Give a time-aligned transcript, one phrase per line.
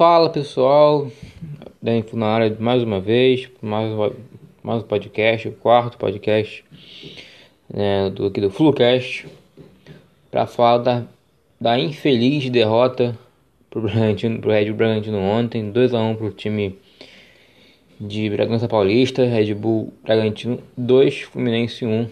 [0.00, 1.08] Fala pessoal,
[1.82, 3.92] da Info na área mais uma vez, mais,
[4.62, 6.64] mais um podcast, o quarto podcast
[7.68, 9.28] né, do, aqui do Flucast,
[10.30, 11.04] para falar da,
[11.60, 13.14] da infeliz derrota
[13.68, 16.78] pro, Bragantino, pro Red Bull Bragantino ontem, 2x1 pro time
[18.00, 22.08] de Bragança Paulista, Red Bull Bragantino 2, Fluminense 1,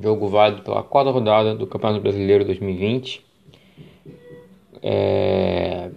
[0.00, 3.24] jogo válido pela quarta rodada do Campeonato Brasileiro 2020.
[4.80, 5.90] É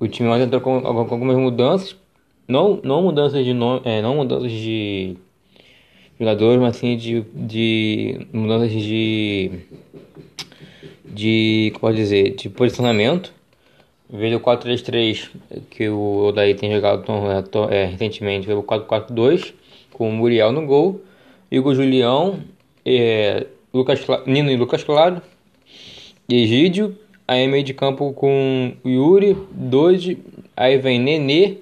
[0.00, 1.94] o time ontem entrou com, com, algumas mudanças,
[2.48, 5.16] não, não mudanças de nome, é, não mudanças de
[6.18, 9.60] jogadores, mas sim de, de mudanças de
[11.12, 13.32] de como pode dizer, de posicionamento.
[14.08, 15.30] Vez do 4-3-3
[15.70, 19.54] que o Odaí tem jogado tão, é, recentemente, veio o 4-4-2
[19.92, 21.00] com o Muriel no gol,
[21.50, 22.40] Igor Julião,
[22.84, 25.22] é, Lucas, Nino e Lucas Claro,
[26.28, 26.96] Egídio
[27.30, 30.18] Aí meio de campo com Yuri, Doide,
[30.56, 31.58] aí vem Nenê,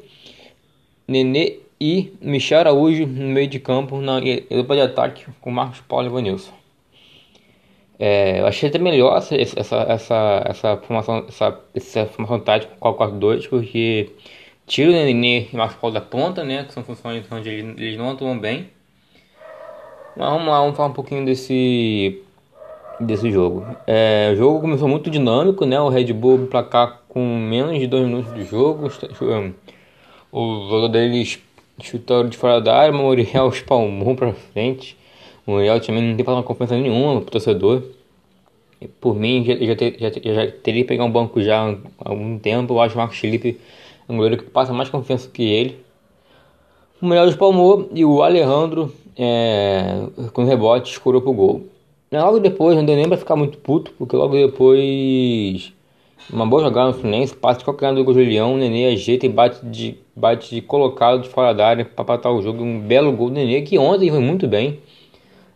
[1.07, 6.07] Nenê e Michel Araújo no meio de campo na dupla de ataque com Marcos Paulo
[6.07, 6.55] e Vanilson.
[7.99, 12.89] É, eu achei até melhor essa, essa, essa, essa formação, essa, essa formação tática com
[12.89, 14.09] o 4-2, porque
[14.67, 18.13] tira o Nenê e Marcos Paulo da ponta, né, que são funções onde eles não
[18.13, 18.71] atuam bem.
[20.17, 22.23] Mas vamos lá, vamos falar um pouquinho desse
[23.01, 23.67] desse jogo.
[23.87, 25.81] É, o jogo começou muito dinâmico, né?
[25.81, 28.89] O Red Bull placar com menos de dois minutos de jogo.
[30.33, 31.39] O jogo deles
[31.81, 34.97] chutaram de fora da área, o Muriel espalmou pra frente.
[35.47, 37.83] O Muriel também não tem passado confiança nenhuma pro torcedor.
[39.01, 42.75] Por mim, já, já, já, já teria que pegar um banco já há algum tempo.
[42.75, 43.59] Eu acho o Marcos Felipe
[44.09, 45.79] um goleiro que passa mais confiança que ele.
[47.01, 51.67] O Muriel espalmou e o Alejandro, é, com rebote, escurou pro gol.
[52.11, 55.75] Logo depois, não deu nem pra ficar muito puto, porque logo depois,
[56.33, 59.65] uma boa jogada no Fluminense, passe de qualquer do Julião, o Nenê ajeita e bate
[59.67, 62.65] de, bate de colocado de fora da área pra patar o jogo.
[62.65, 64.79] Um belo gol do Nenê, que ontem foi muito bem.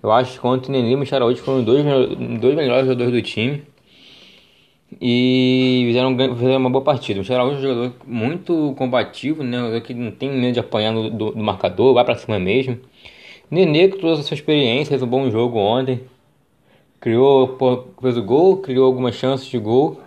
[0.02, 1.84] Eu acho que ontem o Nenê e o Michel foram dois,
[2.38, 3.62] dois melhores jogadores do time.
[5.00, 7.20] E fizeram, fizeram uma boa partida.
[7.20, 9.58] O Michel é um jogador muito combativo, né?
[9.58, 12.38] Um jogador que não tem medo de apanhar do, do, do marcador, vai pra cima
[12.38, 12.78] mesmo.
[13.50, 16.00] Nenê que trouxe a sua experiência, fez um bom jogo ontem
[17.02, 17.58] criou,
[18.00, 20.00] fez o gol, criou algumas chances de gol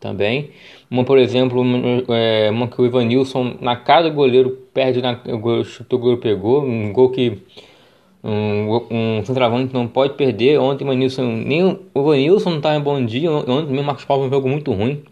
[0.00, 0.50] também.
[0.90, 1.62] Uma, por exemplo,
[2.08, 6.20] é, uma que o Ivanilson, na cara do goleiro, perde, na, o chutou, o goleiro
[6.20, 6.64] pegou.
[6.64, 7.38] Um gol que
[8.24, 10.58] um, um centroavante não pode perder.
[10.58, 13.30] Ontem o Ivanilson, nem o Ivanilson não estava em bom dia.
[13.30, 15.04] Ontem o Marcos Paulo foi um jogo muito ruim.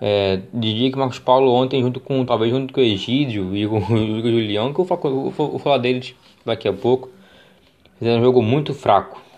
[0.00, 3.64] É, diria que o Marcos Paulo ontem, junto com, talvez junto com o Egídio e
[3.68, 7.10] com o Julião, que eu vou, vou falar deles daqui a pouco,
[7.98, 9.29] fizeram um jogo muito fraco.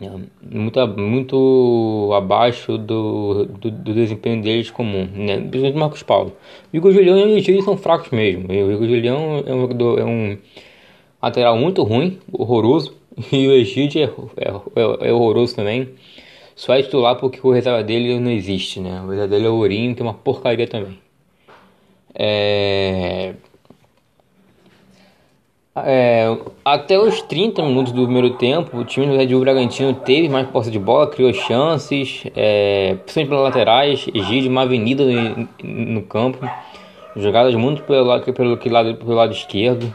[0.00, 0.10] É,
[0.42, 5.38] muito, muito abaixo do, do, do, desempenho deles comum, né?
[5.38, 6.36] principalmente Marcos Paulo.
[6.70, 8.46] O Igor Julião e o Egídio são fracos mesmo.
[8.48, 10.38] O Igor Julião é um é um
[11.22, 12.94] lateral muito ruim, horroroso,
[13.32, 15.88] e o Egídio é, é, é, é horroroso também.
[16.54, 19.00] Só é titular porque o reserva dele não existe, né?
[19.02, 20.98] O reserva dele é o Ourinho, que é uma porcaria também.
[22.14, 23.34] É...
[25.84, 30.26] É, até os 30 minutos do primeiro tempo, o time do Red Bull Bragantino teve
[30.26, 36.02] mais posse de bola, criou chances, é, principalmente pelas laterais, Egídio, uma avenida no, no,
[36.02, 36.38] campo,
[37.14, 39.94] jogadas muito pelo, pelo, pelo, lado, pelo lado esquerdo.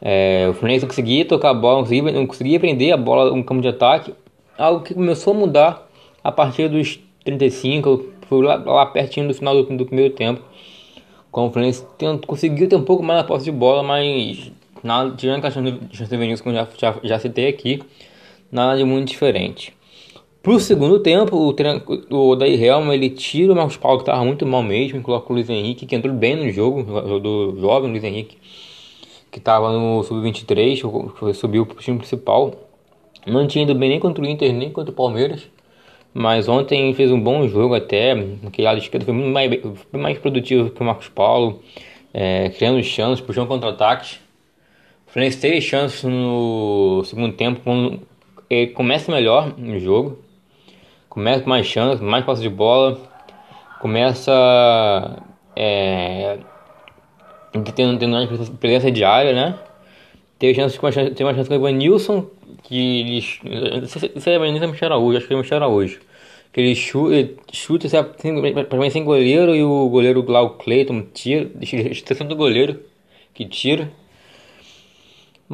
[0.00, 3.34] É, o Fluminense não conseguia tocar a bola, não conseguia, não conseguia prender a bola
[3.34, 4.14] no campo de ataque,
[4.56, 5.88] algo que começou a mudar
[6.22, 10.42] a partir dos 35, foi lá, lá pertinho do final do, do primeiro tempo.
[11.32, 11.84] Com o Fluminense
[12.24, 14.52] conseguiu ter um pouco mais a posse de bola, mas
[14.82, 17.82] Nada, tirando a questão de de como já, já, já citei aqui,
[18.50, 19.74] nada de muito diferente.
[20.42, 21.54] Pro segundo tempo, o,
[22.10, 25.32] o Odair Helm ele tira o Marcos Paulo, que estava muito mal mesmo, e coloca
[25.32, 26.82] o Luiz Henrique, que entrou bem no jogo,
[27.20, 28.38] do jovem Luiz Henrique,
[29.30, 32.54] que estava no sub-23, subiu pro time principal.
[33.24, 35.48] Não tinha ido bem nem contra o Inter, nem contra o Palmeiras.
[36.12, 38.14] Mas ontem fez um bom jogo até.
[38.14, 39.50] Naquele lado esquerdo foi muito mais,
[39.92, 41.62] mais produtivo que o Marcos Paulo,
[42.12, 44.21] é, criando chances, puxando contra-ataques.
[45.12, 48.00] Fluminense teve chances no segundo tempo, quando
[48.48, 50.18] ele começa melhor no jogo,
[51.06, 52.98] começa com mais chances, mais posse de bola,
[53.78, 55.22] começa
[55.54, 56.38] é,
[57.74, 59.58] tendo, tendo mais presença de área, né?
[60.38, 62.26] Teve chance, uma chance, teve uma chance com o Evanilson,
[62.62, 63.80] que ele.
[63.82, 66.00] Não sei se é Evanilson ou Araújo, acho que é Michel Araújo.
[66.54, 72.26] Que ele chuta, chuta sem, sem goleiro e o goleiro lá, o Cleiton, tira, extensão
[72.26, 72.80] do goleiro,
[73.34, 73.92] que tira.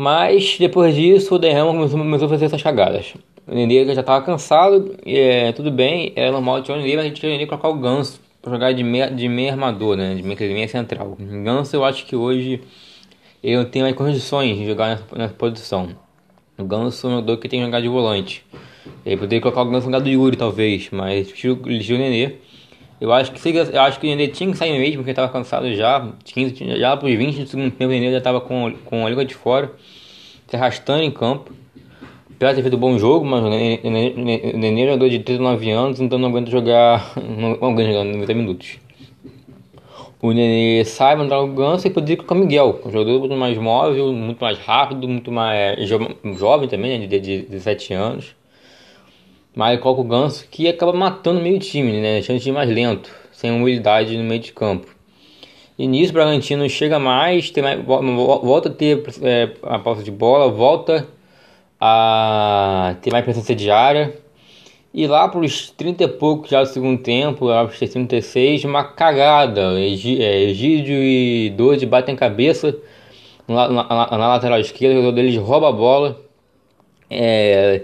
[0.00, 3.14] Mas depois disso o Derrama começou, a fazer essas cagadas.
[3.44, 7.08] O Nenê já estava cansado, é, tudo bem, é normal tirar o Nenê, mas a
[7.08, 8.20] gente tirou o Nenê colocar o Ganso.
[8.46, 10.14] jogar de meia, de meia armador, né?
[10.14, 11.16] De meia, de meia central.
[11.18, 12.60] Ganso eu acho que hoje
[13.42, 15.88] eu tenho mais condições de jogar nessa, nessa posição.
[16.56, 18.46] O Ganso é um jogador que tem que jogar de volante.
[19.04, 22.36] Ele poderia colocar o Ganso no lugar do Yuri, talvez, mas tiro o Nenê.
[23.00, 25.72] Eu acho que eu acho que o Nenê tinha que sair mesmo, porque estava cansado
[25.74, 26.08] já.
[26.24, 29.08] 15, já para os 20 do segundo tempo, o Nenê já estava com, com a
[29.08, 29.72] língua de fora,
[30.48, 31.52] se arrastando em campo.
[32.34, 36.00] Apesar de ter feito um bom jogo, mas o Nenê é jogador de 39 anos,
[36.00, 38.78] então não aguenta jogar, não aguenta jogar 90 minutos.
[40.20, 43.56] O Nenê sai, mandar o Ganso e poderia colocar o Miguel, um jogador muito mais
[43.56, 45.98] móvel, muito mais rápido, muito mais jo
[46.36, 48.37] jovem também, né, de 17 anos.
[49.58, 53.10] Mas coloca o Ganso que acaba matando meio time, né, deixando o time mais lento,
[53.32, 54.86] sem mobilidade no meio de campo.
[55.76, 60.12] E nisso o Bragantino chega mais, tem mais volta a ter é, a posse de
[60.12, 61.08] bola, volta
[61.80, 64.14] a ter mais presença de área
[64.94, 68.62] e lá para os 30 e poucos já do segundo tempo, lá para os 36,
[68.62, 69.72] uma cagada.
[69.76, 72.76] É, Egídio e Doide batem cabeça
[73.48, 73.84] na, na,
[74.18, 76.20] na, lateral esquerda, o jogador deles rouba a bola.
[77.10, 77.82] É,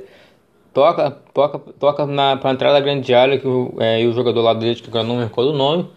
[0.75, 4.43] toca toca, toca na, para entrar da grande área que o, é, e o jogador
[4.43, 5.89] lá deles, que eu não me recordo o nome,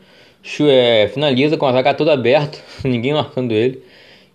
[0.62, 3.84] é, finaliza com a zaga toda aberta, ninguém marcando ele.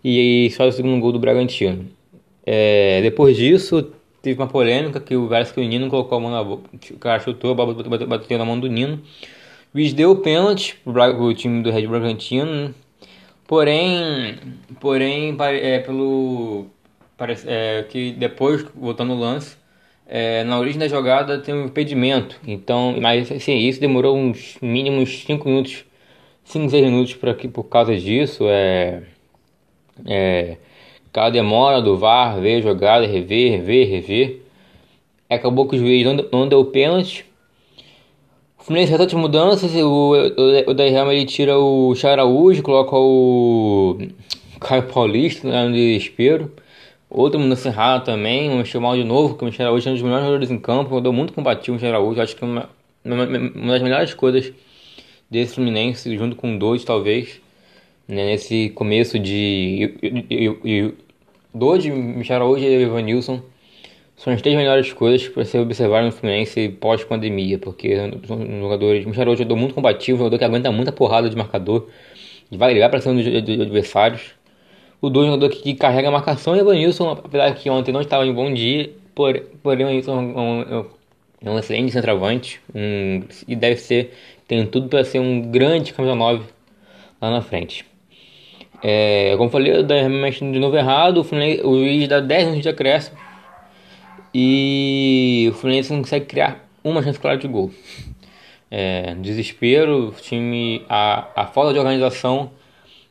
[0.04, 1.86] E, e só o segundo gol do Bragantino.
[2.44, 6.30] É, depois disso, teve uma polêmica que o Vasco e o Nino colocou a mão
[6.30, 6.68] na boca.
[6.90, 9.00] O cara chutou, bola bateu, bateu na mão do Nino.
[9.74, 12.68] O deu o pênalti pro, time do Red Bragantino.
[12.68, 12.74] Né?
[13.46, 14.38] Porém,
[14.80, 16.66] porém é, pelo
[17.16, 19.56] parece, é, que depois voltando no lance,
[20.14, 22.38] é, na origem da jogada tem um impedimento.
[22.46, 25.86] Então, mas assim, isso demorou uns mínimos 5 minutos,
[26.44, 29.04] 5, 6 minutos para que por causa disso é
[30.06, 30.58] é
[31.08, 34.42] Aquela demora do VAR, ver a jogada, rever, rever, rever.
[35.28, 37.26] Acabou que o juiz não, não deu pênalti.
[38.58, 39.74] O Fluminense faz outras mudanças.
[39.74, 43.98] O, o, o ele tira o Charaújo, coloca o
[44.58, 46.50] Caio Paulista né, no desespero.
[47.14, 50.02] Outra mudança errada também, um mal de novo, que o Michel Araújo é um dos
[50.02, 52.70] melhores jogadores em campo, rodou muito combativo o Michel Araújo, acho que uma,
[53.04, 54.50] uma, uma, das melhores coisas
[55.30, 57.38] desse Fluminense, junto com dois talvez,
[58.08, 59.94] né, nesse começo de
[61.52, 63.42] Doide, Michel Araújo e Evanilson
[64.16, 67.94] são as três melhores coisas para se observar no Fluminense pós-pandemia, porque
[68.26, 69.04] são jogadores.
[69.04, 71.88] Michel Araújo jogador muito combativo, um jogador que aguenta muita porrada de marcador
[72.50, 74.34] e vai ligar para cima dos adversários.
[75.02, 78.00] O é um jogador que, carrega a marcação e o Evanilson, apesar que ontem não
[78.00, 80.86] estava em bom dia, porém o Evanilson é um,
[81.44, 84.14] é um excelente centroavante um, e deve ser,
[84.46, 86.44] tem tudo para ser um grande camisa 9
[87.20, 87.84] lá na frente.
[88.80, 92.62] É, como falei, o Daí de novo errado, o, Fluminense, o juiz dá 10 minutos
[92.62, 93.18] de acréscimo
[94.32, 97.72] e o Fluminense não consegue criar uma chance clara de gol.
[98.70, 102.52] É, desespero, time, a, a falta de organização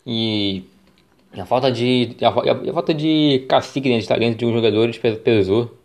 [0.08, 0.64] e
[1.38, 5.78] a falta de a, a falta de cacique dentro de talento de um jogadores pesou.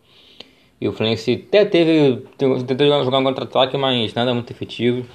[0.81, 5.07] E o Fluminense até teve tentou jogar um contra-ataque, mas nada muito efetivo.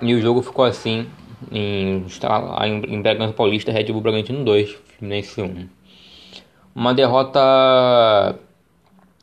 [0.00, 1.06] E o jogo ficou assim
[1.52, 5.68] em, em, em Bragança Paulista, Red Bull Bragantino 2, Fluminense 1.
[6.74, 8.38] Uma derrota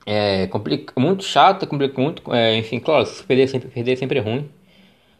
[0.05, 4.49] é, complica, muito chata, complica muito, é, enfim, claro, perder sempre, perder sempre é ruim.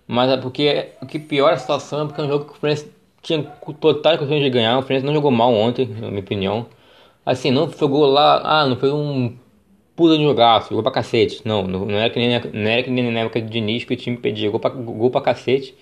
[0.08, 2.56] Mas é porque o que piora a situação é porque é um jogo que o
[2.56, 3.44] Fluminense tinha
[3.80, 4.78] total condições de ganhar.
[4.78, 6.66] O Fluminense não jogou mal ontem, na minha opinião.
[7.26, 9.36] Assim, não jogou lá, ah, não foi um
[9.96, 11.42] puta de jogaço, jogou pra cacete.
[11.46, 13.98] Não, não, era que nem, não era que nem na época de Diniz que o
[13.98, 15.76] time pedia, jogou pra, jogou pra cacete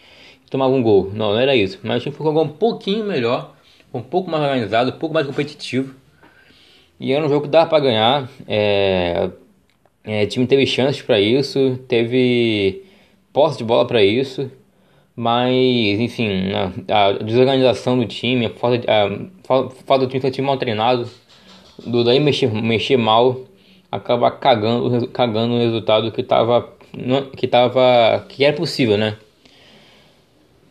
[0.49, 1.11] tomava um gol.
[1.13, 1.79] Não, não era isso.
[1.83, 3.53] Mas o time jogar um pouquinho melhor,
[3.93, 5.95] um pouco mais organizado, um pouco mais competitivo.
[6.99, 8.29] E era um jogo que dava para ganhar.
[8.47, 9.29] É,
[10.03, 12.83] é, o time teve chances para isso, teve
[13.31, 14.51] posse de bola para isso.
[15.21, 20.55] Mas, enfim, a, a, desorganização do time, a falta, a, falta do time ser mal
[20.55, 21.09] treinado,
[21.85, 23.41] do daí mexer, mexer mal,
[23.91, 26.73] acaba cagando, cagando o resultado que tava,
[27.35, 29.17] que tava, que era possível, né?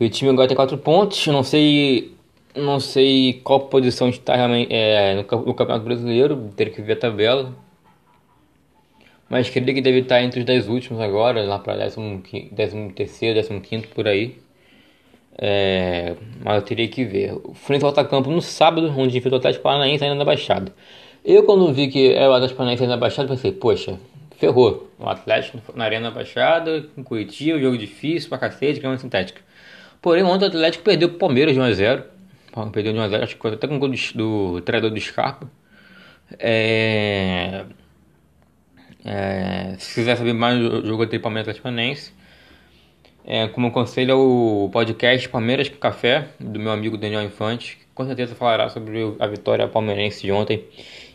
[0.00, 1.26] O time agora tem 4 pontos.
[1.26, 2.14] Não sei,
[2.56, 6.50] não sei qual posição está realmente é, no, no, Campeonato Brasileiro.
[6.56, 7.54] Teria que ver a tabela.
[9.28, 14.08] Mas creio que deve estar entre os 10 últimos agora, lá para 13, 15 por
[14.08, 14.38] aí.
[15.40, 17.34] É, mas eu teria que ver.
[17.44, 20.74] O Fluminense volta a campo no sábado, onde enfrentou o Atlético Paranaense ainda na Baixada.
[21.24, 23.98] Eu, quando vi que é o Atlético Paranaense ainda na Baixada, pensei, poxa,
[24.36, 24.90] ferrou.
[24.98, 29.40] O Atlético na Arena Baixada, com Curitiba, jogo difícil pra cacete, grama sintética.
[30.02, 32.02] Porém, ontem o Atlético perdeu pro Palmeiras de 1x0.
[32.72, 35.48] Perdeu de 1x0, acho que até com o gol do, do treinador do Scarpa.
[36.38, 37.64] É...
[39.04, 39.76] É...
[39.78, 42.12] se quiser saber mais do jogo entre Palmeiras e Atlético Paranaense,
[43.30, 48.06] É, como conselho o podcast Palmeiras com Café, do meu amigo Daniel Infante, que com
[48.06, 50.64] certeza falará sobre a vitória palmeirense de ontem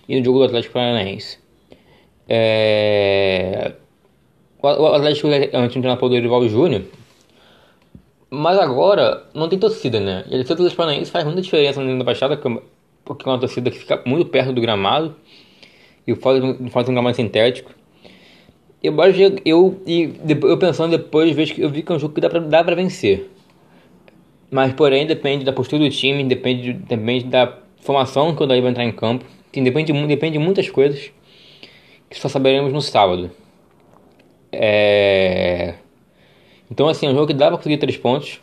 [0.07, 1.39] e no jogo do Atlético Paranaense.
[2.29, 3.73] É...
[4.61, 6.83] O Atlético é um time treinado pelo Dorival Júnior,
[8.29, 10.23] mas agora não tem torcida, né?
[10.27, 12.37] E a torcida do Atlético Paranaense faz muita diferença na Baixada,
[13.03, 15.15] porque é uma torcida que fica muito perto do gramado
[16.05, 16.41] e faz,
[16.71, 17.71] faz um gramado sintético.
[18.81, 18.93] Eu,
[19.45, 22.29] eu, e eu pensando depois, vejo que eu vi que é um jogo que dá
[22.29, 23.29] pra, dá pra vencer.
[24.51, 28.71] Mas, porém, depende da postura do time, depende, depende da formação que o Daí vai
[28.71, 29.25] entrar em campo.
[29.53, 31.11] Depende, depende de muitas coisas
[32.09, 33.31] que só saberemos no sábado.
[34.51, 35.75] É...
[36.69, 38.41] Então, assim, é um jogo que dá pra conseguir três pontos.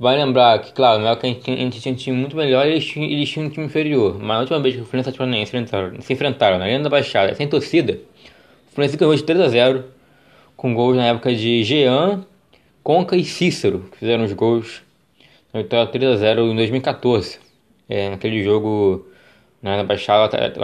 [0.00, 2.70] Vai lembrar que, claro, não é que a gente, tinha um time muito melhor e
[2.70, 4.18] eles tinham, um time inferior.
[4.18, 6.84] Mas a última vez que o Fluminense e o se enfrentaram, se enfrentaram na Arena
[6.84, 8.00] da Baixada, sem torcida,
[8.70, 9.84] o Fluminense ganhou de 3 a 0
[10.56, 12.24] com gols na época de Jean,
[12.82, 14.80] Conca e Cícero, que fizeram os gols
[15.52, 17.38] na vitória 3 a 0 em 2014.
[17.86, 19.06] É, naquele jogo
[19.60, 20.54] na Baixada,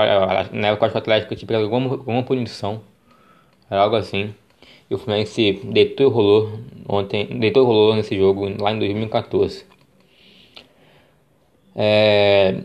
[0.51, 2.81] na época o Atlético tinha pegado alguma, alguma punição,
[3.71, 4.35] era algo assim.
[4.91, 6.53] E o Fluminense deitou e rolou
[6.89, 9.65] ontem, deitou e rolou nesse jogo lá em 2014.
[11.75, 12.61] É,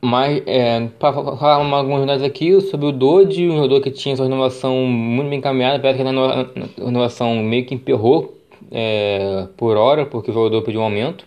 [0.00, 4.26] mas, é, para falar algumas novidades aqui sobre o Dodge, um jogador que tinha sua
[4.26, 8.38] renovação muito bem encaminhada, parece que a renovação meio que emperrou
[8.70, 11.26] é, por hora, porque o jogador pediu um aumento.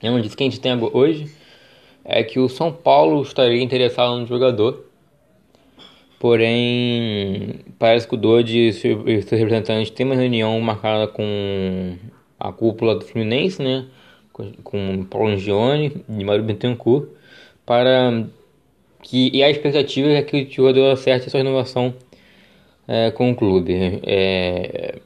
[0.00, 1.38] É uma notícia que a gente tem hoje
[2.08, 4.86] é que o São Paulo estaria interessado no jogador,
[6.18, 11.96] porém parece que o Dodge e seus representantes têm uma reunião marcada com
[12.38, 13.86] a cúpula do Fluminense, né?
[14.62, 17.08] com, Paulo Angione e Mário Bittencourt
[17.66, 18.24] para
[19.02, 21.94] que e a expectativa é que o jogador acerte sua renovação
[22.86, 24.00] é, com o clube.
[24.04, 24.98] É,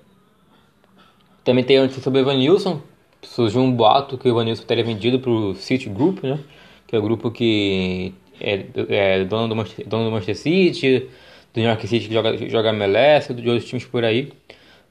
[1.45, 2.81] também tem a notícia sobre o Evanilson.
[3.23, 6.38] Surgiu um boato que o Evanilson teria vendido para o City Group, né?
[6.87, 11.08] que é o grupo que é, é dono, do Manchester, dono do Manchester City,
[11.54, 14.32] do New York City que joga, joga MLS, de outros times por aí.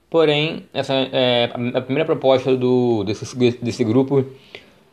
[0.09, 4.25] Porém, essa é a primeira proposta do, desse, desse grupo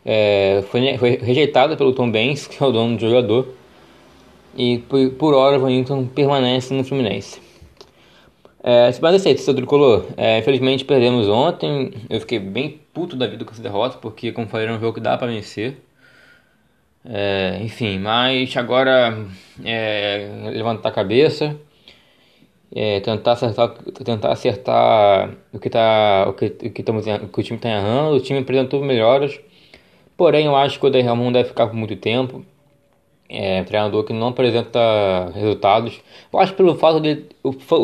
[0.04, 3.48] é, foi, foi rejeitada pelo Tom Benz, que é o dono do jogador,
[4.56, 7.40] e por, por hora o Wellington permanece no Fluminense.
[8.62, 10.06] É, mas isso aí, tricolor.
[10.16, 11.92] É, infelizmente perdemos ontem.
[12.10, 14.94] Eu fiquei bem puto da vida com essa derrota, porque, como falei, era um jogo
[14.94, 15.76] que dá para vencer.
[17.04, 19.26] É, enfim, mas agora
[19.64, 21.58] é, levantar a cabeça,
[22.74, 23.74] é, tentar acertar,
[24.04, 27.70] tentar acertar o que tá, o que, o que, estamos, o que o time está
[27.70, 28.16] errando.
[28.16, 29.40] O time apresentou melhoras.
[30.16, 32.44] Porém, eu acho que o Del não deve ficar por muito tempo.
[33.28, 34.78] É um treinador que não apresenta
[35.34, 36.00] resultados.
[36.32, 37.26] Eu acho pelo fato de,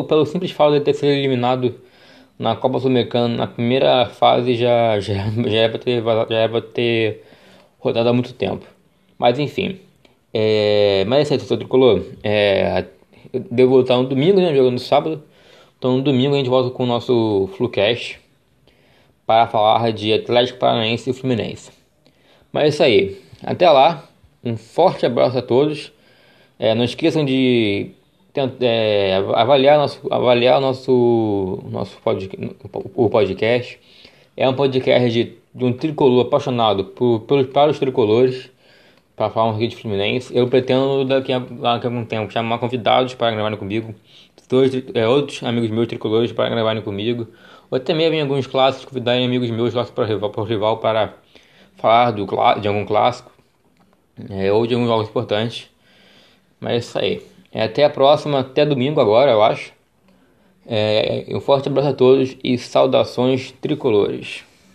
[0.07, 1.75] pelo simples fato de ter sido eliminado
[2.39, 5.13] na Copa Sul-Americana na primeira fase já já
[5.47, 7.23] já era para ter já era ter
[7.79, 8.74] rodado há muito tempo.
[9.17, 9.79] Mas enfim,
[10.33, 12.03] é, mas é o tricolor.
[12.21, 12.85] É,
[13.49, 14.53] devo voltar no domingo, né?
[14.53, 15.23] Jogando no sábado.
[15.77, 18.19] Então no domingo a gente volta com o nosso Flucast
[19.25, 21.71] para falar de Atlético Paranaense e Fluminense.
[22.51, 23.21] Mas é isso aí.
[23.43, 24.09] Até lá.
[24.43, 25.91] Um forte abraço a todos.
[26.59, 27.91] É, não esqueçam de
[28.59, 32.55] é, avaliar nosso avaliar nosso nosso podcast,
[32.93, 33.79] o podcast.
[34.35, 38.51] É um podcast de, de um tricolor apaixonado por, pelos para os tricolores
[39.15, 40.35] para falar um pouquinho de Fluminense.
[40.35, 43.95] Eu pretendo daqui a, daqui a algum tempo chamar convidados para gravarem comigo,
[44.49, 47.27] dois, é, outros amigos meus tricolores para gravarem comigo,
[47.69, 51.13] ou até mesmo em alguns clássicos convidarem amigos meus lá para o rival, para para
[51.77, 52.25] falar do,
[52.59, 53.31] de algum clássico
[54.29, 55.69] é, ou de alguns jogos importantes.
[56.59, 57.21] Mas é isso aí.
[57.51, 59.73] É, até a próxima, até domingo agora, eu acho.
[60.67, 64.43] É, um forte abraço a todos e saudações tricolores.